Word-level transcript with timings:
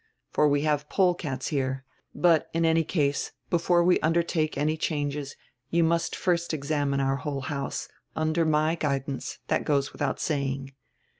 For 0.31 0.47
we 0.47 0.61
have 0.63 0.89
polecats 0.89 1.49
here. 1.49 1.85
But, 2.15 2.49
in 2.55 2.65
any 2.65 2.83
case, 2.83 3.33
before 3.51 3.83
we 3.83 3.99
undertake 3.99 4.57
any 4.57 4.75
changes 4.75 5.35
you 5.69 5.83
nrust 5.83 6.15
first 6.15 6.55
examine 6.55 6.99
our 6.99 7.17
whole 7.17 7.41
house, 7.41 7.87
under 8.15 8.43
my 8.43 8.73
guid 8.73 9.07
ance; 9.07 9.37
drat 9.47 9.63
goes 9.63 9.91
widrout 9.91 10.17
saying. 10.17 10.73